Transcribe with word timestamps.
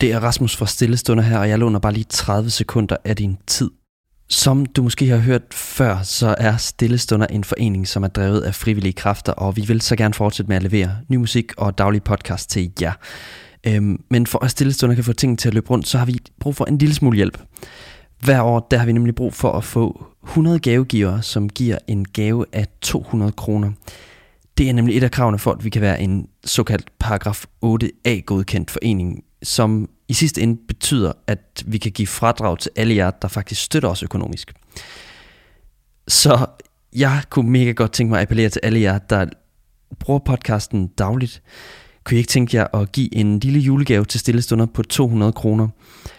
Det 0.00 0.12
er 0.12 0.20
Rasmus 0.20 0.56
fra 0.56 0.66
Stillestunder 0.66 1.24
her, 1.24 1.38
og 1.38 1.48
jeg 1.48 1.58
låner 1.58 1.78
bare 1.78 1.92
lige 1.92 2.06
30 2.08 2.50
sekunder 2.50 2.96
af 3.04 3.16
din 3.16 3.38
tid. 3.46 3.70
Som 4.28 4.66
du 4.66 4.82
måske 4.82 5.08
har 5.08 5.18
hørt 5.18 5.42
før, 5.52 6.02
så 6.02 6.34
er 6.38 6.56
Stillestunder 6.56 7.26
en 7.26 7.44
forening, 7.44 7.88
som 7.88 8.02
er 8.02 8.08
drevet 8.08 8.40
af 8.40 8.54
frivillige 8.54 8.92
kræfter, 8.92 9.32
og 9.32 9.56
vi 9.56 9.64
vil 9.68 9.80
så 9.80 9.96
gerne 9.96 10.14
fortsætte 10.14 10.48
med 10.48 10.56
at 10.56 10.62
levere 10.62 10.96
ny 11.08 11.16
musik 11.16 11.52
og 11.56 11.78
daglig 11.78 12.02
podcast 12.02 12.50
til 12.50 12.72
jer. 12.80 12.92
Øhm, 13.66 14.02
men 14.10 14.26
for 14.26 14.44
at 14.44 14.50
Stillestunder 14.50 14.94
kan 14.94 15.04
få 15.04 15.12
tingene 15.12 15.36
til 15.36 15.48
at 15.48 15.54
løbe 15.54 15.70
rundt, 15.70 15.88
så 15.88 15.98
har 15.98 16.06
vi 16.06 16.18
brug 16.40 16.56
for 16.56 16.64
en 16.64 16.78
lille 16.78 16.94
smule 16.94 17.16
hjælp. 17.16 17.42
Hver 18.20 18.42
år 18.42 18.66
der 18.70 18.78
har 18.78 18.86
vi 18.86 18.92
nemlig 18.92 19.14
brug 19.14 19.34
for 19.34 19.52
at 19.52 19.64
få 19.64 20.06
100 20.24 20.58
gavegivere, 20.58 21.22
som 21.22 21.48
giver 21.48 21.78
en 21.86 22.04
gave 22.04 22.44
af 22.52 22.66
200 22.80 23.32
kroner. 23.32 23.72
Det 24.58 24.68
er 24.68 24.72
nemlig 24.72 24.96
et 24.96 25.02
af 25.02 25.10
kravene 25.10 25.38
for, 25.38 25.52
at 25.52 25.64
vi 25.64 25.70
kan 25.70 25.82
være 25.82 26.00
en 26.00 26.28
såkaldt 26.44 26.90
paragraf 26.98 27.44
8a 27.64 28.20
godkendt 28.26 28.70
forening, 28.70 29.22
som 29.42 29.88
i 30.08 30.12
sidste 30.12 30.42
ende 30.42 30.60
betyder, 30.68 31.12
at 31.26 31.64
vi 31.66 31.78
kan 31.78 31.92
give 31.92 32.08
fradrag 32.08 32.58
til 32.58 32.70
alle 32.76 32.94
jer, 32.94 33.10
der 33.10 33.28
faktisk 33.28 33.62
støtter 33.62 33.88
os 33.88 34.02
økonomisk. 34.02 34.52
Så 36.08 36.46
jeg 36.96 37.22
kunne 37.30 37.50
mega 37.50 37.70
godt 37.70 37.92
tænke 37.92 38.10
mig 38.10 38.18
at 38.18 38.22
appellere 38.22 38.48
til 38.48 38.60
alle 38.62 38.80
jer, 38.80 38.98
der 38.98 39.26
bruger 39.98 40.18
podcasten 40.18 40.86
dagligt. 40.86 41.42
Kunne 42.04 42.16
I 42.16 42.18
ikke 42.18 42.28
tænke 42.28 42.56
jer 42.56 42.66
at 42.74 42.92
give 42.92 43.14
en 43.14 43.38
lille 43.38 43.58
julegave 43.58 44.04
til 44.04 44.20
stillestunder 44.20 44.66
på 44.66 44.82
200 44.82 45.32
kroner? 45.32 45.68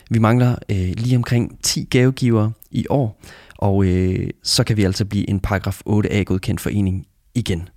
Vi 0.09 0.19
mangler 0.19 0.55
øh, 0.69 0.93
lige 0.97 1.15
omkring 1.15 1.59
10 1.63 1.87
gavegiver 1.89 2.51
i 2.71 2.85
år, 2.89 3.21
og 3.57 3.85
øh, 3.85 4.29
så 4.43 4.63
kan 4.63 4.77
vi 4.77 4.83
altså 4.83 5.05
blive 5.05 5.29
en 5.29 5.39
paragraf 5.39 5.81
8a 5.89 6.23
godkendt 6.23 6.61
forening 6.61 7.07
igen. 7.35 7.69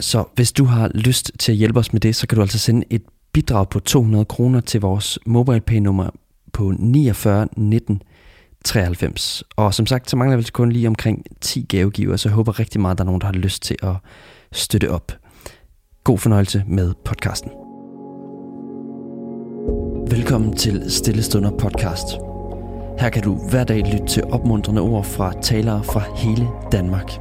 Så 0.00 0.24
hvis 0.34 0.52
du 0.52 0.64
har 0.64 0.90
lyst 0.94 1.32
til 1.38 1.52
at 1.52 1.58
hjælpe 1.58 1.78
os 1.78 1.92
med 1.92 2.00
det, 2.00 2.16
så 2.16 2.26
kan 2.26 2.36
du 2.36 2.42
altså 2.42 2.58
sende 2.58 2.86
et 2.90 3.02
bidrag 3.38 3.68
på 3.68 3.80
200 3.80 4.24
kroner 4.24 4.60
til 4.60 4.80
vores 4.80 5.18
MobilePay-nummer 5.26 6.10
på 6.52 6.72
49 6.78 7.48
19 7.56 8.02
93. 8.64 9.44
Og 9.56 9.74
som 9.74 9.86
sagt, 9.86 10.10
så 10.10 10.16
mangler 10.16 10.36
vi 10.36 10.40
altså 10.40 10.52
kun 10.52 10.72
lige 10.72 10.88
omkring 10.88 11.24
10 11.40 11.66
gavegiver, 11.68 12.16
så 12.16 12.28
jeg 12.28 12.34
håber 12.34 12.58
rigtig 12.58 12.80
meget, 12.80 12.94
at 12.94 12.98
der 12.98 13.04
er 13.04 13.06
nogen, 13.06 13.20
der 13.20 13.26
har 13.26 13.32
lyst 13.32 13.62
til 13.62 13.76
at 13.82 13.94
støtte 14.52 14.90
op. 14.90 15.12
God 16.04 16.18
fornøjelse 16.18 16.64
med 16.66 16.94
podcasten. 17.04 17.50
Velkommen 20.16 20.56
til 20.56 20.90
Stillestunder 20.90 21.50
podcast. 21.50 22.06
Her 23.00 23.10
kan 23.10 23.22
du 23.22 23.48
hver 23.50 23.64
dag 23.64 23.92
lytte 23.92 24.06
til 24.06 24.24
opmuntrende 24.24 24.82
ord 24.82 25.04
fra 25.04 25.32
talere 25.42 25.84
fra 25.84 26.02
hele 26.16 26.48
Danmark. 26.72 27.12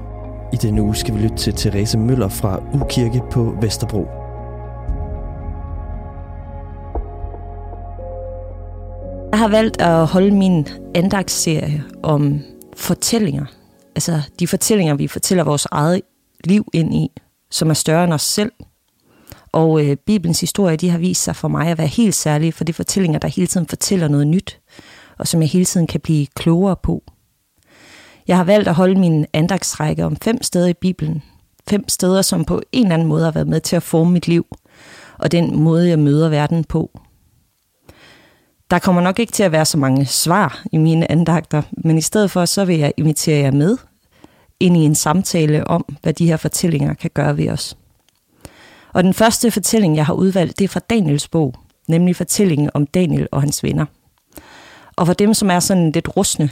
I 0.54 0.56
denne 0.56 0.82
uge 0.82 0.95
skal 0.95 1.16
vi 1.16 1.20
lytte 1.20 1.38
til 1.38 1.54
Therese 1.54 1.98
Møller 1.98 2.30
fra 2.30 2.64
Ukirke 2.73 3.22
på 3.32 3.58
Vesterbro. 3.62 4.27
Jeg 9.31 9.39
har 9.39 9.47
valgt 9.47 9.81
at 9.81 10.08
holde 10.08 10.31
min 10.31 10.67
andagsserie 10.95 11.83
om 12.03 12.39
fortællinger. 12.75 13.45
Altså 13.95 14.22
de 14.39 14.47
fortællinger, 14.47 14.95
vi 14.95 15.08
fortæller 15.08 15.44
vores 15.44 15.67
eget 15.72 16.02
liv 16.44 16.67
ind 16.73 16.95
i, 16.95 17.11
som 17.52 17.70
er 17.70 17.73
større 17.73 18.03
end 18.03 18.14
os 18.14 18.22
selv. 18.22 18.52
Og 19.52 19.86
øh, 19.86 19.98
Bibelens 19.98 20.39
historie, 20.39 20.78
de 20.78 20.89
har 20.89 20.98
vist 20.98 21.23
sig 21.23 21.36
for 21.36 21.48
mig 21.48 21.67
at 21.67 21.78
være 21.78 21.88
helt 21.88 22.16
særlige, 22.16 22.52
for 22.52 22.64
det 22.64 22.73
er 22.73 22.75
fortællinger, 22.75 23.20
der 23.20 23.28
hele 23.28 23.48
tiden 23.48 23.67
fortæller 23.67 24.08
noget 24.08 24.28
nyt, 24.28 24.59
og 25.17 25.28
som 25.28 25.42
jeg 25.42 25.50
hele 25.50 25.66
tiden 25.66 25.88
kan 25.88 26.02
blive 26.02 26.28
klogere 26.36 26.75
på. 26.75 27.03
Jeg 28.28 28.38
har 28.38 28.44
valgt 28.44 28.67
at 28.67 28.75
holde 28.75 29.00
min 29.00 29.25
andagsrække 29.33 30.05
om 30.05 30.16
fem 30.16 30.44
steder 30.44 30.67
i 30.67 30.73
Bibelen. 30.73 31.23
Fem 31.70 31.89
steder, 31.89 32.22
som 32.22 32.45
på 32.45 32.61
en 32.72 32.83
eller 32.83 32.94
anden 32.94 33.08
måde 33.08 33.23
har 33.23 33.31
været 33.31 33.48
med 33.48 33.61
til 33.61 33.75
at 33.75 33.83
forme 33.83 34.11
mit 34.11 34.28
liv, 34.28 34.45
og 35.17 35.31
den 35.31 35.59
måde, 35.59 35.89
jeg 35.89 36.00
møder 36.00 36.30
verden 36.30 36.64
på. 36.64 37.00
Der 38.72 38.80
kommer 38.80 39.02
nok 39.02 39.20
ikke 39.20 39.32
til 39.32 39.44
at 39.44 39.52
være 39.52 39.66
så 39.66 39.78
mange 39.78 40.06
svar 40.06 40.64
i 40.72 40.78
mine 40.78 41.12
andagter, 41.12 41.62
men 41.72 41.98
i 41.98 42.02
stedet 42.02 42.32
for, 42.32 42.46
så 42.46 42.66
vil 42.66 42.78
jeg 42.78 42.94
invitere 42.98 43.44
jer 43.44 43.52
med 43.52 43.78
ind 44.60 44.78
i 44.78 44.80
en 44.80 44.96
samtale 44.96 45.68
om, 45.68 45.86
hvad 46.02 46.14
de 46.14 46.28
her 46.28 46.38
fortællinger 46.38 46.94
kan 46.94 47.11
gøre 47.14 47.38
ved 47.38 47.50
os. 47.50 47.78
Og 48.94 49.04
den 49.04 49.14
første 49.14 49.52
fortælling, 49.52 49.95
jeg 49.95 50.05
har 50.05 50.14
udvalgt, 50.14 50.60
det 50.60 50.66
er 50.66 50.70
fra 50.70 50.80
Daniels 50.89 51.28
bog, 51.28 51.55
nemlig 51.88 52.16
fortællingen 52.16 52.70
om 52.73 52.88
Daniel 52.88 53.28
og 53.32 53.42
hans 53.42 53.64
venner. 53.64 53.86
Og 54.95 55.05
for 55.08 55.14
dem, 55.14 55.34
som 55.34 55.52
er 55.52 55.60
sådan 55.60 55.92
lidt 55.92 56.17
rustne, 56.17 56.49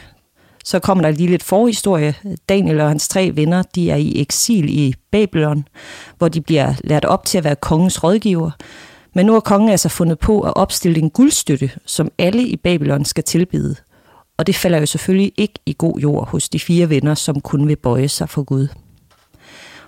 så 0.65 0.79
kommer 0.79 1.01
der 1.01 1.11
lige 1.11 1.29
lidt 1.29 1.43
forhistorie. 1.43 2.15
Daniel 2.49 2.81
og 2.81 2.87
hans 2.87 3.07
tre 3.07 3.31
venner, 3.33 3.63
de 3.75 3.91
er 3.91 3.95
i 3.95 4.21
eksil 4.21 4.79
i 4.79 4.93
Babylon, 5.11 5.67
hvor 6.17 6.27
de 6.27 6.41
bliver 6.41 6.73
lært 6.83 7.05
op 7.05 7.25
til 7.25 7.37
at 7.37 7.43
være 7.43 7.55
kongens 7.55 8.03
rådgiver. 8.03 8.51
Men 9.15 9.25
nu 9.25 9.33
har 9.33 9.39
kongen 9.39 9.69
altså 9.69 9.89
fundet 9.89 10.19
på 10.19 10.41
at 10.41 10.53
opstille 10.55 10.99
en 10.99 11.09
guldstøtte, 11.09 11.71
som 11.85 12.11
alle 12.17 12.47
i 12.47 12.57
Babylon 12.57 13.05
skal 13.05 13.23
tilbede. 13.23 13.75
Og 14.37 14.47
det 14.47 14.55
falder 14.55 14.79
jo 14.79 14.85
selvfølgelig 14.85 15.33
ikke 15.37 15.59
i 15.65 15.75
god 15.77 15.99
jord 15.99 16.27
hos 16.27 16.49
de 16.49 16.59
fire 16.59 16.89
venner, 16.89 17.13
som 17.13 17.41
kun 17.41 17.67
vil 17.67 17.75
bøje 17.75 18.07
sig 18.07 18.29
for 18.29 18.43
Gud. 18.43 18.67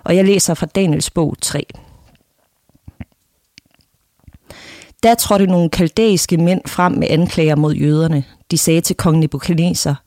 Og 0.04 0.16
jeg 0.16 0.24
læser 0.24 0.54
fra 0.54 0.66
Daniels 0.66 1.10
bog 1.10 1.36
3. 1.40 1.66
Der 5.02 5.14
trådte 5.14 5.46
nogle 5.46 5.70
kaldæiske 5.70 6.36
mænd 6.36 6.60
frem 6.66 6.92
med 6.92 7.06
anklager 7.10 7.56
mod 7.56 7.74
jøderne. 7.74 8.24
De 8.50 8.58
sagde 8.58 8.80
til 8.80 8.96
kongen 8.96 9.20
Nebuchadnezzar, 9.20 10.02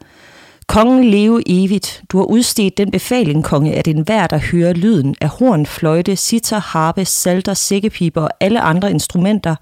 Kongen 0.72 1.04
leve 1.04 1.44
evigt. 1.46 2.04
Du 2.10 2.18
har 2.18 2.26
udstedt 2.26 2.78
den 2.78 2.92
befaling, 2.92 3.44
konge, 3.44 3.74
at 3.74 3.88
enhver, 3.88 4.28
der 4.28 4.38
hører 4.38 4.74
lyden 4.74 5.16
af 5.22 5.30
horn, 5.30 5.66
fløjte, 5.66 6.16
sitar, 6.16 6.60
harpe, 6.60 7.06
salter, 7.06 7.54
sækkepiber 7.54 8.22
og 8.22 8.30
alle 8.40 8.62
andre 8.62 8.92
instrumenter, 8.92 9.56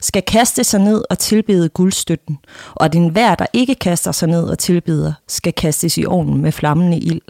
skal 0.00 0.22
kaste 0.22 0.64
sig 0.64 0.80
ned 0.80 1.04
og 1.10 1.18
tilbede 1.18 1.68
guldstøtten, 1.68 2.38
og 2.74 2.84
at 2.84 2.94
enhver, 2.94 3.34
der 3.34 3.46
ikke 3.52 3.74
kaster 3.74 4.12
sig 4.12 4.28
ned 4.28 4.44
og 4.44 4.58
tilbeder, 4.58 5.12
skal 5.28 5.52
kastes 5.52 5.98
i 5.98 6.04
ovnen 6.04 6.42
med 6.42 6.52
flammende 6.52 6.98
ild. 6.98 7.22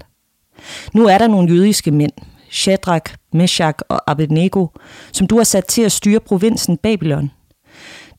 Nu 0.92 1.06
er 1.06 1.18
der 1.18 1.28
nogle 1.28 1.54
jødiske 1.54 1.90
mænd, 1.90 2.12
Shadrach, 2.50 3.14
Meshach 3.32 3.78
og 3.88 4.10
Abednego, 4.10 4.66
som 5.12 5.26
du 5.26 5.36
har 5.36 5.44
sat 5.44 5.64
til 5.66 5.82
at 5.82 5.92
styre 5.92 6.20
provinsen 6.20 6.76
Babylon. 6.76 7.30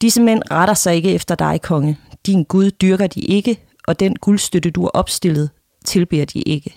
Disse 0.01 0.21
mænd 0.21 0.41
retter 0.51 0.73
sig 0.73 0.95
ikke 0.95 1.13
efter 1.13 1.35
dig, 1.35 1.61
konge. 1.61 1.97
Din 2.25 2.43
Gud 2.43 2.71
dyrker 2.71 3.07
de 3.07 3.21
ikke, 3.21 3.57
og 3.87 3.99
den 3.99 4.15
guldstøtte, 4.15 4.71
du 4.71 4.81
har 4.81 4.89
opstillet, 4.89 5.49
tilbeder 5.85 6.25
de 6.25 6.41
ikke. 6.41 6.75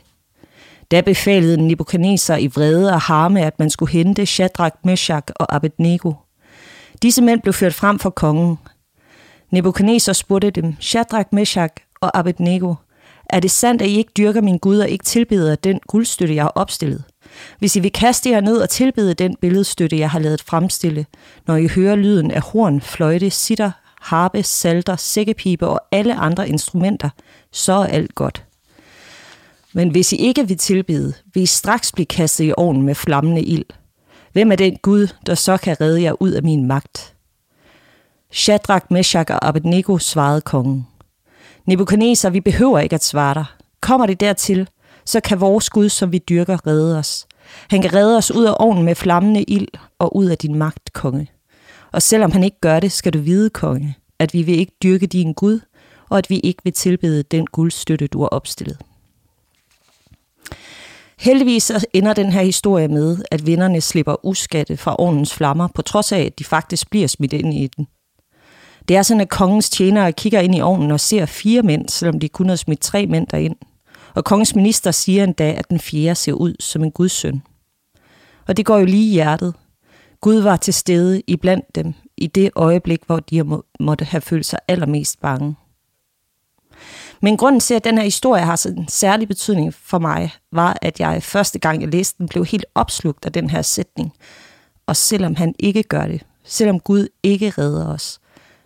Da 0.91 1.01
befalede 1.01 1.67
Nebuchadnezzar 1.67 2.37
i 2.37 2.47
vrede 2.47 2.93
og 2.93 3.01
harme, 3.01 3.41
at 3.41 3.59
man 3.59 3.71
skulle 3.71 3.93
hente 3.93 4.27
Shadrach, 4.27 4.77
Meshach 4.85 5.27
og 5.37 5.55
Abednego. 5.55 6.13
Disse 7.03 7.23
mænd 7.23 7.41
blev 7.41 7.53
ført 7.53 7.75
frem 7.75 7.99
for 7.99 8.11
kongen. 8.11 8.59
Nebuchadnezzar 9.51 10.13
spurgte 10.13 10.51
dem, 10.51 10.75
Shadrach, 10.81 11.29
Meshach 11.33 11.75
og 12.01 12.19
Abednego, 12.19 12.75
er 13.31 13.41
det 13.41 13.51
sandt, 13.51 13.83
at 13.83 13.89
I 13.89 13.97
ikke 13.97 14.13
dyrker 14.17 14.41
min 14.41 14.59
Gud 14.59 14.79
og 14.79 14.89
ikke 14.89 15.05
tilbeder 15.05 15.55
den 15.55 15.81
guldstøtte, 15.87 16.35
jeg 16.35 16.45
har 16.45 16.53
opstillet? 16.55 17.05
Hvis 17.59 17.77
I 17.77 17.81
vil 17.81 17.93
kaste 17.93 18.31
jer 18.31 18.41
ned 18.41 18.57
og 18.57 18.71
tilbede 18.71 19.15
den 19.15 19.37
billedstøtte, 19.41 19.99
jeg 19.99 20.11
har 20.11 20.19
lavet 20.19 20.43
fremstille, 20.43 21.07
når 21.47 21.57
I 21.57 21.69
hører 21.69 21.97
lyden 21.97 22.31
af 22.31 22.43
horn, 22.43 22.81
fløjte, 22.81 23.31
sitter, 23.31 23.71
harpe, 24.01 24.43
salter, 24.43 24.97
sækkepipe 24.97 25.67
og 25.67 25.81
alle 25.93 26.15
andre 26.15 26.49
instrumenter, 26.49 27.11
så 27.53 27.73
er 27.73 27.87
alt 27.87 28.15
godt. 28.15 28.45
Men 29.73 29.91
hvis 29.91 30.13
I 30.13 30.17
ikke 30.17 30.49
vil 30.49 30.59
tilbede, 30.59 31.15
vil 31.35 31.43
I 31.43 31.47
straks 31.47 31.93
blive 31.93 32.07
kastet 32.07 32.45
i 32.45 32.53
ovnen 32.57 32.83
med 32.83 32.95
flammende 32.95 33.43
ild. 33.43 33.65
Hvem 34.33 34.53
er 34.53 34.57
den 34.57 34.77
Gud, 34.83 35.07
der 35.27 35.35
så 35.35 35.57
kan 35.57 35.81
redde 35.81 36.03
jer 36.03 36.23
ud 36.23 36.31
af 36.31 36.43
min 36.43 36.67
magt? 36.67 37.15
Shadrach, 38.33 38.87
Meshach 38.91 39.33
og 39.33 39.49
Abednego 39.49 39.99
svarede 39.99 40.41
kongen. 40.41 40.87
Nebuchadnezzar, 41.67 42.31
vi 42.31 42.41
behøver 42.41 42.79
ikke 42.79 42.95
at 42.95 43.05
svare 43.05 43.35
dig. 43.35 43.45
Kommer 43.81 44.07
det 44.07 44.21
dertil, 44.21 44.69
så 45.05 45.21
kan 45.21 45.41
vores 45.41 45.71
Gud, 45.71 45.89
som 45.89 46.13
vi 46.13 46.19
dyrker, 46.19 46.67
redde 46.67 46.99
os. 46.99 47.27
Han 47.71 47.83
kan 47.83 47.95
redde 47.95 48.17
os 48.17 48.31
ud 48.31 48.45
af 48.45 48.55
ovnen 48.59 48.85
med 48.85 48.95
flammende 48.95 49.43
ild 49.43 49.69
og 49.99 50.17
ud 50.17 50.27
af 50.27 50.39
din 50.39 50.55
magt, 50.55 50.93
konge. 50.93 51.31
Og 51.93 52.03
selvom 52.03 52.33
han 52.33 52.45
ikke 52.45 52.61
gør 52.61 52.81
det, 52.81 52.93
skal 52.93 53.13
du 53.13 53.19
vide, 53.19 53.51
konge, 53.51 53.97
at 54.19 54.35
vi 54.35 54.43
vil 54.43 54.59
ikke 54.59 54.73
dyrke 54.83 55.07
din 55.07 55.33
Gud, 55.33 55.61
og 56.09 56.19
at 56.19 56.31
vi 56.31 56.39
ikke 56.39 56.61
vil 56.65 56.73
tilbede 56.73 57.23
den 57.23 57.47
guldstøtte, 57.47 58.07
du 58.07 58.21
har 58.21 58.29
opstillet. 58.29 58.79
Heldigvis 61.19 61.63
så 61.63 61.87
ender 61.93 62.15
den 62.15 62.33
her 62.33 62.43
historie 62.43 62.89
med, 62.89 63.19
at 63.31 63.47
vinderne 63.47 63.81
slipper 63.81 64.27
uskatte 64.27 64.77
fra 64.77 64.97
ovnens 64.99 65.35
flammer, 65.35 65.69
på 65.75 65.83
trods 65.83 66.13
af, 66.13 66.21
at 66.21 66.39
de 66.39 66.45
faktisk 66.45 66.91
bliver 66.91 67.07
smidt 67.07 67.33
ind 67.33 67.55
i 67.55 67.67
den. 67.67 67.87
Det 68.89 68.97
er 68.97 69.03
sådan, 69.03 69.21
at 69.21 69.29
kongens 69.29 69.71
tjenere 69.71 70.13
kigger 70.13 70.41
ind 70.41 70.55
i 70.55 70.61
ovnen 70.61 70.91
og 70.91 71.01
ser 71.01 71.27
fire 71.27 71.63
mænd, 71.63 71.89
selvom 71.89 72.21
de 72.21 72.29
kun 72.29 72.49
har 72.49 72.57
smidt 72.57 72.81
tre 72.81 73.07
mænd 73.07 73.27
derind. 73.27 73.57
Og 74.15 74.25
kongens 74.25 74.55
minister 74.55 74.91
siger 74.91 75.25
endda, 75.25 75.53
at 75.53 75.71
den 75.71 75.81
fjerde 75.81 76.15
ser 76.15 76.33
ud 76.33 76.55
som 76.61 76.85
en 76.85 76.91
gudsøn. 76.91 77.43
Og 78.47 78.57
det 78.57 78.67
går 78.67 78.79
jo 78.79 78.85
lige 78.85 79.09
i 79.09 79.13
hjertet, 79.13 79.55
Gud 80.21 80.41
var 80.41 80.57
til 80.57 80.75
stede 80.75 81.23
i 81.27 81.37
blandt 81.37 81.75
dem 81.75 81.95
i 82.17 82.27
det 82.27 82.51
øjeblik, 82.57 83.01
hvor 83.07 83.21
de 83.21 83.43
må, 83.43 83.65
måtte 83.81 84.05
have 84.05 84.21
følt 84.21 84.47
sig 84.47 84.59
allermest 84.69 85.21
bange. 85.21 85.57
Men 87.23 87.37
grunden 87.37 87.61
til, 87.61 87.75
at 87.75 87.85
den 87.85 87.99
her 87.99 88.05
historie 88.05 88.43
har 88.43 88.57
sådan 88.57 88.79
en 88.79 88.89
særlig 88.89 89.29
betydning 89.29 89.75
for 89.75 89.99
mig, 89.99 90.31
var, 90.53 90.79
at 90.83 91.01
jeg 91.01 91.23
første 91.23 91.59
gang 91.59 91.81
jeg 91.83 91.89
læste 91.89 92.19
den, 92.19 92.29
blev 92.29 92.45
helt 92.45 92.67
opslugt 92.75 93.27
af 93.27 93.33
den 93.33 93.51
her 93.51 93.63
sætning. 93.63 94.13
Og 94.87 94.97
selvom 94.97 95.35
han 95.35 95.55
ikke 95.59 95.83
gør 95.83 96.07
det, 96.07 96.23
selvom 96.45 96.81
Gud 96.81 97.09
ikke 97.23 97.51
redder 97.51 97.87
os, 97.87 98.21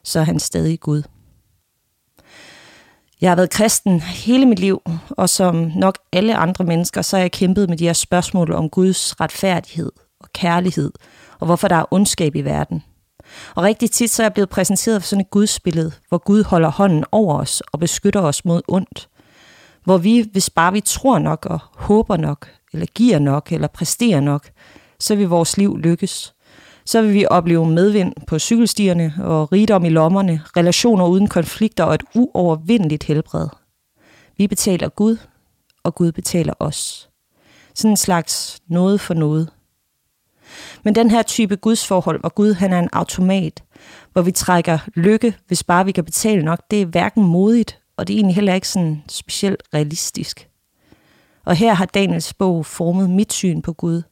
så 0.05 0.21
er 0.21 0.25
han 0.25 0.39
stadig 0.39 0.81
Gud. 0.81 1.03
Jeg 3.21 3.31
har 3.31 3.37
været 3.37 3.51
kristen 3.51 4.01
hele 4.01 4.47
mit 4.47 4.59
liv, 4.59 4.83
og 5.11 5.29
som 5.29 5.73
nok 5.77 5.99
alle 6.13 6.37
andre 6.37 6.65
mennesker, 6.65 7.03
så 7.03 7.17
har 7.17 7.23
jeg 7.23 7.33
kæmpet 7.33 7.69
med 7.69 7.77
de 7.77 7.87
her 7.87 7.93
spørgsmål 7.93 8.53
om 8.53 8.71
Guds 8.71 9.21
retfærdighed 9.21 9.93
kærlighed, 10.35 10.93
og 11.41 11.47
hvorfor 11.47 11.69
der 11.69 11.77
er 11.77 11.93
ondskab 11.93 12.37
i 12.37 12.41
verden. 12.41 12.83
Og 13.55 13.63
rigtig 13.63 13.91
tit 13.91 14.11
så 14.11 14.23
er 14.23 14.25
jeg 14.25 14.33
blevet 14.33 14.51
præsenteret 14.51 15.03
for 15.03 15.07
sådan 15.07 15.21
et 15.21 15.31
gudsbillede, 15.31 15.93
hvor 16.09 16.19
Gud 16.19 16.45
holder 16.45 16.71
hånden 16.71 17.05
over 17.13 17.39
os 17.39 17.61
og 17.61 17.81
beskytter 17.81 18.21
os 18.21 18.45
mod 18.45 18.63
ondt. 18.69 19.09
Hvor 19.85 19.99
vi, 19.99 20.29
hvis 20.33 20.51
bare 20.51 20.73
vi 20.73 20.81
tror 20.81 21.19
nok 21.19 21.47
og 21.47 21.59
håber 21.77 22.17
nok, 22.17 22.51
eller 22.73 22.87
giver 22.95 23.19
nok, 23.19 23.53
eller 23.53 23.69
præsterer 23.69 24.21
nok, 24.21 24.51
så 25.01 25.15
vil 25.15 25.29
vores 25.29 25.57
liv 25.57 25.79
lykkes. 25.79 26.35
Så 26.85 27.03
vil 27.03 27.15
vi 27.15 27.27
opleve 27.31 27.67
medvind 27.67 28.13
på 28.27 28.39
cykelstierne 28.39 29.15
og 29.21 29.53
rigdom 29.53 29.85
i 29.85 29.89
lommerne, 29.89 30.43
relationer 30.57 31.07
uden 31.07 31.29
konflikter 31.29 31.85
og 31.85 31.95
et 31.95 32.03
uovervindeligt 32.15 33.05
helbred. 33.05 33.49
Vi 34.39 34.47
betaler 34.47 34.89
Gud, 34.89 35.17
og 35.83 35.95
Gud 35.95 36.13
betaler 36.13 36.55
os. 36.61 37.09
Sådan 37.75 37.91
en 37.91 37.97
slags 37.97 38.61
noget 38.69 39.01
for 39.01 39.15
noget. 39.15 39.51
Men 40.83 40.95
den 40.95 41.11
her 41.11 41.23
type 41.23 41.57
gudsforhold, 41.57 42.21
hvor 42.21 42.29
Gud 42.29 42.55
han 42.55 42.73
er 42.73 42.79
en 42.79 42.89
automat, 42.93 43.63
hvor 44.13 44.23
vi 44.23 44.33
trækker 44.33 44.79
lykke, 44.95 45.35
hvis 45.47 45.63
bare 45.63 45.85
vi 45.85 45.93
kan 45.93 46.05
betale 46.05 46.43
nok, 46.43 46.61
det 46.71 46.83
er 46.83 46.87
hverken 46.87 47.25
modigt, 47.25 47.79
og 47.97 48.09
det 48.09 48.15
er 48.15 48.19
egentlig 48.19 48.35
heller 48.35 48.55
ikke 48.55 48.69
sådan 48.69 49.03
specielt 49.09 49.63
realistisk. 49.75 50.49
Og 51.45 51.57
her 51.57 51.75
har 51.75 51.87
Daniels 51.87 52.35
bog 52.35 52.67
formet 52.67 53.11
mit 53.11 53.33
syn 53.33 53.63
på 53.63 53.73
Gud. 53.73 54.03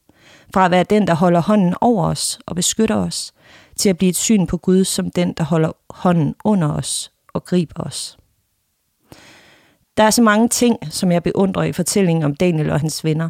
Fra 0.53 0.65
at 0.65 0.71
være 0.71 0.83
den, 0.83 1.07
der 1.07 1.13
holder 1.13 1.41
hånden 1.41 1.75
over 1.81 2.05
os 2.05 2.39
og 2.45 2.55
beskytter 2.55 2.95
os, 2.95 3.33
til 3.75 3.89
at 3.89 3.97
blive 3.97 4.09
et 4.09 4.15
syn 4.15 4.47
på 4.47 4.57
Gud 4.57 4.83
som 4.83 5.09
den, 5.09 5.33
der 5.33 5.43
holder 5.43 5.71
hånden 5.89 6.35
under 6.43 6.73
os 6.73 7.11
og 7.33 7.43
griber 7.45 7.83
os. 7.83 8.17
Der 9.97 10.03
er 10.03 10.09
så 10.09 10.21
mange 10.21 10.47
ting, 10.47 10.77
som 10.89 11.11
jeg 11.11 11.23
beundrer 11.23 11.63
i 11.63 11.71
fortællingen 11.71 12.23
om 12.23 12.35
Daniel 12.35 12.69
og 12.69 12.79
hans 12.79 13.03
venner. 13.03 13.29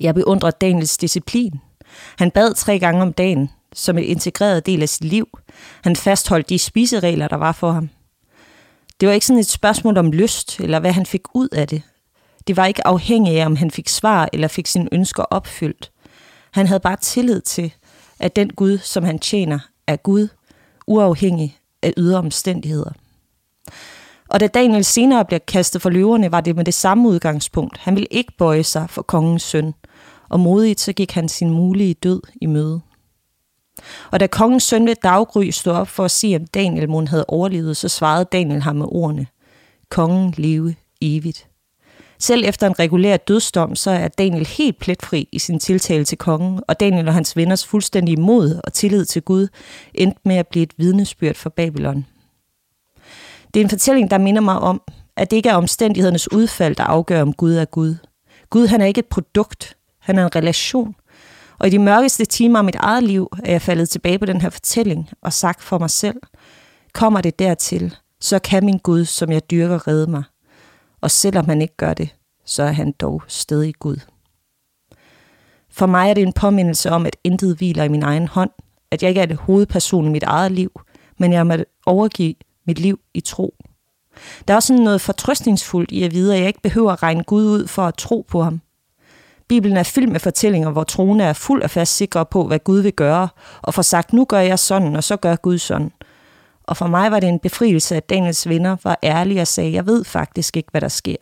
Jeg 0.00 0.14
beundrer 0.14 0.50
Daniels 0.50 0.98
disciplin. 0.98 1.60
Han 2.18 2.30
bad 2.30 2.54
tre 2.54 2.78
gange 2.78 3.02
om 3.02 3.12
dagen, 3.12 3.50
som 3.72 3.98
en 3.98 4.04
integreret 4.04 4.66
del 4.66 4.82
af 4.82 4.88
sit 4.88 5.04
liv. 5.04 5.28
Han 5.82 5.96
fastholdt 5.96 6.48
de 6.48 6.58
spiseregler, 6.58 7.28
der 7.28 7.36
var 7.36 7.52
for 7.52 7.72
ham. 7.72 7.88
Det 9.00 9.08
var 9.08 9.14
ikke 9.14 9.26
sådan 9.26 9.40
et 9.40 9.50
spørgsmål 9.50 9.98
om 9.98 10.12
lyst, 10.12 10.60
eller 10.60 10.80
hvad 10.80 10.92
han 10.92 11.06
fik 11.06 11.22
ud 11.34 11.48
af 11.48 11.68
det. 11.68 11.82
Det 12.46 12.56
var 12.56 12.66
ikke 12.66 12.86
afhængigt 12.86 13.40
af, 13.40 13.46
om 13.46 13.56
han 13.56 13.70
fik 13.70 13.88
svar 13.88 14.28
eller 14.32 14.48
fik 14.48 14.66
sine 14.66 14.88
ønsker 14.92 15.22
opfyldt. 15.22 15.90
Han 16.50 16.66
havde 16.66 16.80
bare 16.80 16.96
tillid 16.96 17.40
til, 17.40 17.74
at 18.18 18.36
den 18.36 18.50
Gud, 18.50 18.78
som 18.78 19.04
han 19.04 19.18
tjener, 19.18 19.58
er 19.86 19.96
Gud, 19.96 20.28
uafhængig 20.86 21.58
af 21.82 21.94
ydre 21.96 22.18
omstændigheder. 22.18 22.90
Og 24.28 24.40
da 24.40 24.46
Daniel 24.46 24.84
senere 24.84 25.24
bliver 25.24 25.38
kastet 25.38 25.82
for 25.82 25.90
løverne, 25.90 26.32
var 26.32 26.40
det 26.40 26.56
med 26.56 26.64
det 26.64 26.74
samme 26.74 27.08
udgangspunkt. 27.08 27.78
Han 27.78 27.94
ville 27.94 28.08
ikke 28.10 28.32
bøje 28.38 28.62
sig 28.62 28.90
for 28.90 29.02
kongens 29.02 29.42
søn, 29.42 29.74
og 30.32 30.40
modigt 30.40 30.80
så 30.80 30.92
gik 30.92 31.12
han 31.12 31.28
sin 31.28 31.50
mulige 31.50 31.94
død 31.94 32.20
i 32.40 32.46
møde. 32.46 32.80
Og 34.10 34.20
da 34.20 34.26
kongens 34.26 34.62
søn 34.62 34.86
ved 34.86 34.94
daggry 35.02 35.50
stod 35.50 35.72
op 35.72 35.88
for 35.88 36.04
at 36.04 36.10
se, 36.10 36.36
om 36.40 36.46
Daniel 36.46 36.90
mon 36.90 37.08
havde 37.08 37.24
overlevet, 37.28 37.76
så 37.76 37.88
svarede 37.88 38.24
Daniel 38.32 38.62
ham 38.62 38.76
med 38.76 38.86
ordene, 38.88 39.26
Kongen 39.90 40.34
leve 40.36 40.74
evigt. 41.00 41.48
Selv 42.18 42.44
efter 42.46 42.66
en 42.66 42.78
regulær 42.78 43.16
dødsdom, 43.16 43.76
så 43.76 43.90
er 43.90 44.08
Daniel 44.08 44.46
helt 44.46 44.78
pletfri 44.78 45.28
i 45.32 45.38
sin 45.38 45.58
tiltale 45.58 46.04
til 46.04 46.18
kongen, 46.18 46.60
og 46.68 46.80
Daniel 46.80 47.08
og 47.08 47.14
hans 47.14 47.36
venners 47.36 47.66
fuldstændige 47.66 48.20
mod 48.20 48.60
og 48.64 48.72
tillid 48.72 49.04
til 49.04 49.22
Gud 49.22 49.48
endte 49.94 50.20
med 50.24 50.36
at 50.36 50.48
blive 50.48 50.62
et 50.62 50.72
vidnesbyrd 50.76 51.34
for 51.34 51.50
Babylon. 51.50 52.06
Det 53.54 53.60
er 53.60 53.64
en 53.64 53.70
fortælling, 53.70 54.10
der 54.10 54.18
minder 54.18 54.40
mig 54.40 54.58
om, 54.58 54.82
at 55.16 55.30
det 55.30 55.36
ikke 55.36 55.48
er 55.48 55.54
omstændighedernes 55.54 56.32
udfald, 56.32 56.76
der 56.76 56.84
afgør, 56.84 57.22
om 57.22 57.32
Gud 57.32 57.54
er 57.54 57.64
Gud. 57.64 57.94
Gud 58.50 58.66
han 58.66 58.80
er 58.80 58.86
ikke 58.86 58.98
et 58.98 59.06
produkt, 59.06 59.76
han 60.02 60.18
er 60.18 60.24
en 60.24 60.36
relation. 60.36 60.94
Og 61.58 61.66
i 61.66 61.70
de 61.70 61.78
mørkeste 61.78 62.24
timer 62.24 62.58
af 62.58 62.64
mit 62.64 62.74
eget 62.74 63.02
liv 63.02 63.28
er 63.44 63.52
jeg 63.52 63.62
faldet 63.62 63.88
tilbage 63.88 64.18
på 64.18 64.26
den 64.26 64.40
her 64.40 64.50
fortælling 64.50 65.10
og 65.22 65.32
sagt 65.32 65.62
for 65.62 65.78
mig 65.78 65.90
selv, 65.90 66.16
kommer 66.92 67.20
det 67.20 67.38
dertil, 67.38 67.96
så 68.20 68.38
kan 68.38 68.64
min 68.64 68.78
Gud, 68.78 69.04
som 69.04 69.32
jeg 69.32 69.50
dyrker, 69.50 69.88
redde 69.88 70.10
mig 70.10 70.22
og 71.02 71.10
selvom 71.10 71.44
han 71.44 71.62
ikke 71.62 71.76
gør 71.76 71.94
det, 71.94 72.14
så 72.44 72.62
er 72.62 72.72
han 72.72 72.92
dog 72.92 73.22
stadig 73.28 73.74
Gud. 73.74 73.96
For 75.70 75.86
mig 75.86 76.10
er 76.10 76.14
det 76.14 76.22
en 76.22 76.32
påmindelse 76.32 76.90
om, 76.90 77.06
at 77.06 77.16
intet 77.24 77.56
hviler 77.56 77.84
i 77.84 77.88
min 77.88 78.02
egen 78.02 78.28
hånd, 78.28 78.50
at 78.90 79.02
jeg 79.02 79.08
ikke 79.08 79.20
er 79.20 79.26
det 79.26 79.36
hovedperson 79.36 80.06
i 80.06 80.08
mit 80.08 80.22
eget 80.22 80.52
liv, 80.52 80.80
men 81.18 81.32
jeg 81.32 81.46
må 81.46 81.54
overgive 81.86 82.34
mit 82.66 82.78
liv 82.78 83.00
i 83.14 83.20
tro. 83.20 83.54
Der 84.48 84.54
er 84.54 84.56
også 84.56 84.74
noget 84.74 85.00
fortrøstningsfuldt 85.00 85.90
i 85.90 86.02
at 86.02 86.12
vide, 86.12 86.34
at 86.34 86.40
jeg 86.40 86.48
ikke 86.48 86.62
behøver 86.62 86.92
at 86.92 87.02
regne 87.02 87.24
Gud 87.24 87.44
ud 87.44 87.66
for 87.66 87.82
at 87.82 87.94
tro 87.94 88.26
på 88.28 88.42
ham. 88.42 88.60
Bibelen 89.52 89.76
er 89.76 89.82
fyldt 89.82 90.12
med 90.12 90.20
fortællinger, 90.20 90.70
hvor 90.70 90.84
troende 90.84 91.24
er 91.24 91.32
fuld 91.32 91.62
af 91.62 91.70
fast 91.70 91.96
sikre 91.96 92.26
på, 92.26 92.46
hvad 92.46 92.58
Gud 92.58 92.80
vil 92.80 92.92
gøre, 92.92 93.28
og 93.62 93.74
får 93.74 93.82
sagt, 93.82 94.12
nu 94.12 94.24
gør 94.24 94.38
jeg 94.38 94.58
sådan, 94.58 94.96
og 94.96 95.04
så 95.04 95.16
gør 95.16 95.36
Gud 95.36 95.58
sådan. 95.58 95.92
Og 96.62 96.76
for 96.76 96.86
mig 96.86 97.10
var 97.10 97.20
det 97.20 97.28
en 97.28 97.38
befrielse, 97.38 97.96
at 97.96 98.10
Daniels 98.10 98.48
venner 98.48 98.76
var 98.84 98.98
ærlige 99.02 99.40
og 99.40 99.46
sagde, 99.46 99.72
jeg 99.72 99.86
ved 99.86 100.04
faktisk 100.04 100.56
ikke, 100.56 100.68
hvad 100.70 100.80
der 100.80 100.88
sker. 100.88 101.16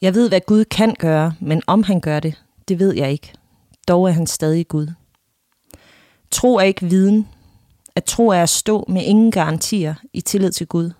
Jeg 0.00 0.14
ved, 0.14 0.28
hvad 0.28 0.40
Gud 0.40 0.64
kan 0.64 0.94
gøre, 0.98 1.32
men 1.40 1.62
om 1.66 1.82
han 1.82 2.00
gør 2.00 2.20
det, 2.20 2.42
det 2.68 2.78
ved 2.78 2.94
jeg 2.94 3.12
ikke. 3.12 3.32
Dog 3.88 4.08
er 4.08 4.12
han 4.12 4.26
stadig 4.26 4.68
Gud. 4.68 4.88
Tro 6.30 6.56
er 6.56 6.62
ikke 6.62 6.86
viden. 6.86 7.28
At 7.96 8.04
tro 8.04 8.28
er 8.28 8.42
at 8.42 8.48
stå 8.48 8.84
med 8.88 9.02
ingen 9.04 9.30
garantier 9.30 9.94
i 10.12 10.20
tillid 10.20 10.50
til 10.50 10.66
Gud. 10.66 10.90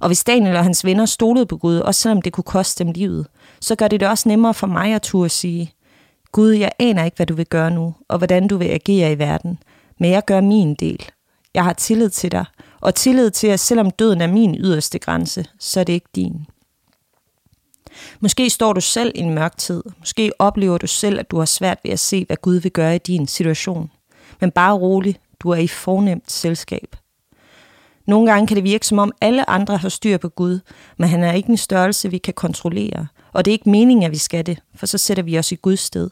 Og 0.00 0.08
hvis 0.08 0.24
Daniel 0.24 0.56
og 0.56 0.62
hans 0.62 0.84
venner 0.84 1.06
stolede 1.06 1.46
på 1.46 1.56
Gud, 1.56 1.76
også 1.76 2.00
selvom 2.00 2.22
det 2.22 2.32
kunne 2.32 2.44
koste 2.44 2.84
dem 2.84 2.92
livet, 2.92 3.26
så 3.60 3.74
gør 3.76 3.88
det 3.88 4.00
det 4.00 4.08
også 4.08 4.28
nemmere 4.28 4.54
for 4.54 4.66
mig 4.66 4.94
at 4.94 5.02
turde 5.02 5.28
sige, 5.28 5.72
Gud, 6.36 6.52
jeg 6.52 6.70
aner 6.78 7.04
ikke, 7.04 7.16
hvad 7.16 7.26
du 7.26 7.34
vil 7.34 7.46
gøre 7.46 7.70
nu, 7.70 7.94
og 8.08 8.18
hvordan 8.18 8.48
du 8.48 8.56
vil 8.56 8.66
agere 8.66 9.12
i 9.12 9.18
verden, 9.18 9.58
men 9.98 10.10
jeg 10.10 10.24
gør 10.24 10.40
min 10.40 10.74
del. 10.74 11.08
Jeg 11.54 11.64
har 11.64 11.72
tillid 11.72 12.10
til 12.10 12.32
dig, 12.32 12.44
og 12.80 12.94
tillid 12.94 13.30
til, 13.30 13.46
at 13.46 13.60
selvom 13.60 13.90
døden 13.90 14.20
er 14.20 14.26
min 14.26 14.54
yderste 14.54 14.98
grænse, 14.98 15.44
så 15.58 15.80
er 15.80 15.84
det 15.84 15.92
ikke 15.92 16.08
din. 16.14 16.46
Måske 18.20 18.50
står 18.50 18.72
du 18.72 18.80
selv 18.80 19.12
i 19.14 19.18
en 19.18 19.34
mørk 19.34 19.56
tid. 19.56 19.82
Måske 19.98 20.32
oplever 20.38 20.78
du 20.78 20.86
selv, 20.86 21.18
at 21.18 21.30
du 21.30 21.38
har 21.38 21.44
svært 21.44 21.78
ved 21.84 21.92
at 21.92 21.98
se, 21.98 22.24
hvad 22.24 22.36
Gud 22.36 22.56
vil 22.56 22.72
gøre 22.72 22.94
i 22.94 22.98
din 22.98 23.26
situation. 23.26 23.90
Men 24.40 24.50
bare 24.50 24.74
rolig, 24.74 25.16
du 25.40 25.50
er 25.50 25.56
i 25.56 25.68
fornemt 25.68 26.32
selskab. 26.32 26.96
Nogle 28.06 28.32
gange 28.32 28.46
kan 28.46 28.56
det 28.56 28.64
virke, 28.64 28.86
som 28.86 28.98
om 28.98 29.12
alle 29.20 29.50
andre 29.50 29.76
har 29.76 29.88
styr 29.88 30.18
på 30.18 30.28
Gud, 30.28 30.60
men 30.96 31.08
han 31.08 31.24
er 31.24 31.32
ikke 31.32 31.50
en 31.50 31.56
størrelse, 31.56 32.10
vi 32.10 32.18
kan 32.18 32.34
kontrollere. 32.34 33.06
Og 33.32 33.44
det 33.44 33.50
er 33.50 33.54
ikke 33.54 33.70
meningen, 33.70 34.04
at 34.04 34.10
vi 34.10 34.18
skal 34.18 34.46
det, 34.46 34.58
for 34.74 34.86
så 34.86 34.98
sætter 34.98 35.22
vi 35.22 35.38
os 35.38 35.52
i 35.52 35.54
Guds 35.54 35.80
sted. 35.80 36.10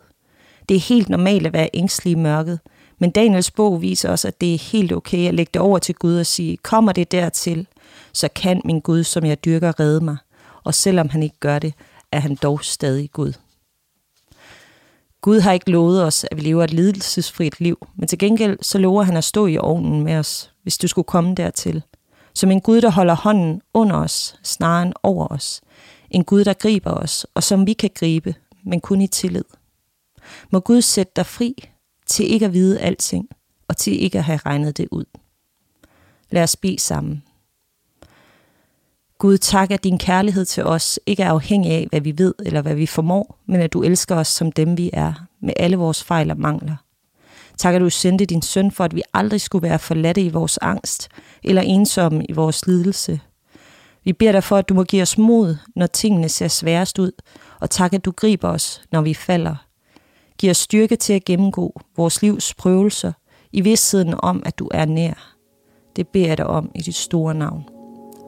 Det 0.69 0.75
er 0.75 0.81
helt 0.81 1.09
normalt 1.09 1.47
at 1.47 1.53
være 1.53 1.71
ængstelig 1.75 2.11
i 2.11 2.15
mørket, 2.15 2.61
men 2.99 3.11
Daniels 3.11 3.51
bog 3.51 3.83
viser 3.83 4.11
os, 4.11 4.25
at 4.25 4.41
det 4.41 4.55
er 4.55 4.59
helt 4.59 4.93
okay 4.93 5.29
at 5.29 5.35
lægge 5.35 5.51
det 5.55 5.63
over 5.63 5.79
til 5.79 5.95
Gud 5.95 6.19
og 6.19 6.27
sige, 6.27 6.57
kommer 6.57 6.93
det 6.93 7.13
dertil, 7.13 7.67
så 8.13 8.29
kan 8.29 8.61
min 8.65 8.81
Gud, 8.81 9.05
som 9.05 9.25
jeg 9.25 9.45
dyrker, 9.45 9.81
redde 9.81 10.05
mig. 10.05 10.17
Og 10.65 10.75
selvom 10.75 11.09
han 11.09 11.23
ikke 11.23 11.39
gør 11.41 11.59
det, 11.59 11.75
er 12.13 12.19
han 12.19 12.35
dog 12.35 12.65
stadig 12.65 13.11
Gud. 13.13 13.33
Gud 15.21 15.41
har 15.41 15.53
ikke 15.53 15.71
lovet 15.71 16.03
os, 16.03 16.25
at 16.31 16.37
vi 16.37 16.43
lever 16.43 16.65
et 16.65 16.73
lidelsesfrit 16.73 17.61
liv, 17.61 17.87
men 17.97 18.09
til 18.09 18.19
gengæld 18.19 18.59
så 18.63 18.79
lover 18.79 19.03
han 19.03 19.17
at 19.17 19.25
stå 19.25 19.47
i 19.47 19.59
ovnen 19.59 20.05
med 20.05 20.17
os, 20.17 20.53
hvis 20.63 20.79
du 20.79 20.89
skulle 20.89 21.07
komme 21.07 21.35
dertil. 21.35 21.83
Som 22.35 22.51
en 22.51 22.61
Gud, 22.61 22.81
der 22.81 22.91
holder 22.91 23.15
hånden 23.15 23.61
under 23.75 23.97
os, 23.97 24.37
snarere 24.43 24.83
end 24.83 24.93
over 25.03 25.27
os. 25.27 25.61
En 26.11 26.25
Gud, 26.25 26.45
der 26.45 26.53
griber 26.53 26.91
os, 26.91 27.27
og 27.35 27.43
som 27.43 27.67
vi 27.67 27.73
kan 27.73 27.91
gribe, 27.95 28.35
men 28.65 28.81
kun 28.81 29.01
i 29.01 29.07
tillid. 29.07 29.45
Må 30.51 30.61
Gud 30.61 30.83
sætte 30.83 31.13
dig 31.17 31.27
fri, 31.27 31.55
til 32.07 32.33
ikke 32.33 32.47
at 32.47 32.53
vide 32.53 32.81
alting, 32.81 33.29
og 33.69 33.77
til 33.77 34.03
ikke 34.03 34.19
at 34.19 34.25
have 34.25 34.41
regnet 34.47 34.77
det 34.77 34.89
ud. 34.91 35.05
Lad 36.31 36.43
os 36.43 36.57
bede 36.57 36.79
sammen. 36.79 37.23
Gud, 39.19 39.39
tak, 39.39 39.71
at 39.71 39.85
din 39.85 39.99
kærlighed 39.99 40.45
til 40.45 40.65
os 40.65 41.01
ikke 41.07 41.23
er 41.23 41.31
afhængig 41.31 41.73
af, 41.73 41.87
hvad 41.91 42.01
vi 42.01 42.19
ved 42.19 42.35
eller 42.39 42.63
hvad 42.63 42.75
vi 42.75 42.87
formår, 42.87 43.39
men 43.47 43.61
at 43.61 43.73
du 43.73 43.83
elsker 43.83 44.17
os 44.17 44.29
som 44.29 44.53
dem, 44.53 44.79
vi 44.79 44.91
er, 44.93 45.27
med 45.41 45.55
alle 45.57 45.77
vores 45.77 46.05
fejl 46.05 46.31
og 46.31 46.39
mangler. 46.39 46.77
Tak, 47.59 47.75
at 47.75 47.81
du 47.81 47.91
sendte 47.91 48.25
din 48.25 48.43
søn 48.43 48.71
for, 48.71 48.85
at 48.85 48.95
vi 48.95 49.03
aldrig 49.15 49.41
skulle 49.41 49.69
være 49.69 49.79
forladte 49.79 50.23
i 50.23 50.29
vores 50.29 50.59
angst 50.59 51.09
eller 51.45 51.63
ensomme 51.63 52.25
i 52.29 52.33
vores 52.33 52.67
lidelse. 52.67 53.21
Vi 54.05 54.13
beder 54.13 54.33
dig 54.33 54.45
for, 54.45 54.57
at 54.57 54.69
du 54.69 54.75
må 54.75 54.85
give 54.85 55.03
os 55.03 55.19
mod, 55.19 55.57
når 55.77 55.87
tingene 55.87 56.29
ser 56.29 56.49
sværest 56.49 56.99
ud, 56.99 57.13
og 57.61 57.71
tak, 57.71 57.93
at 57.93 58.05
du 58.05 58.11
griber 58.11 58.49
os, 58.49 58.83
når 58.93 59.01
vi 59.01 59.15
falder, 59.15 59.57
giver 60.39 60.53
styrke 60.53 60.97
til 60.97 61.13
at 61.13 61.25
gennemgå 61.25 61.81
vores 61.97 62.23
livs 62.23 62.55
prøvelser 62.55 63.13
i 63.53 63.61
vidstheden 63.61 64.15
om, 64.19 64.43
at 64.47 64.59
du 64.59 64.69
er 64.75 64.85
nær. 64.85 65.37
Det 65.97 66.09
beder 66.09 66.27
jeg 66.27 66.39
dig 66.39 66.47
om 66.47 66.71
i 66.75 66.81
dit 66.81 66.95
store 66.95 67.35
navn. 67.35 67.65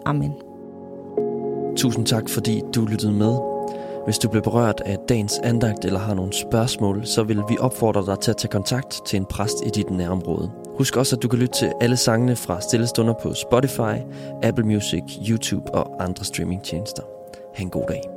Amen. 0.07 0.33
Tusind 1.77 2.07
tak, 2.07 2.29
fordi 2.29 2.63
du 2.75 2.85
lyttede 2.85 3.13
med. 3.13 3.39
Hvis 4.05 4.19
du 4.19 4.29
blev 4.29 4.43
berørt 4.43 4.81
af 4.85 4.97
dagens 5.09 5.39
andagt 5.39 5.85
eller 5.85 6.01
har 6.01 6.15
nogle 6.15 6.33
spørgsmål, 6.33 7.07
så 7.07 7.23
vil 7.23 7.43
vi 7.49 7.57
opfordre 7.61 8.07
dig 8.07 8.21
til 8.21 8.31
at 8.31 8.37
tage 8.37 8.51
kontakt 8.51 9.01
til 9.07 9.17
en 9.17 9.25
præst 9.25 9.57
i 9.67 9.69
dit 9.69 9.91
nærområde. 9.91 10.51
Husk 10.79 10.97
også, 10.97 11.17
at 11.17 11.23
du 11.23 11.29
kan 11.29 11.39
lytte 11.39 11.55
til 11.55 11.73
alle 11.81 11.97
sangene 11.97 12.37
fra 12.37 12.61
Stillestunder 12.61 13.15
på 13.23 13.35
Spotify, 13.35 13.97
Apple 14.43 14.65
Music, 14.65 15.03
YouTube 15.29 15.75
og 15.75 16.05
andre 16.05 16.25
streamingtjenester. 16.25 17.03
Ha' 17.55 17.63
en 17.63 17.71
god 17.71 17.85
dag. 17.89 18.16